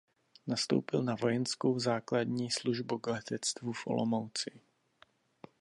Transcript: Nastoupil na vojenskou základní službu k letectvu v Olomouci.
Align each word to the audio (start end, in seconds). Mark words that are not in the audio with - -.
Nastoupil 0.47 1.03
na 1.03 1.15
vojenskou 1.15 1.79
základní 1.79 2.51
službu 2.51 2.99
k 2.99 3.07
letectvu 3.07 3.73
v 3.73 3.87
Olomouci. 3.87 4.61